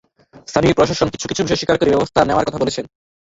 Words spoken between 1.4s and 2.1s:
বিষয় স্বীকার করে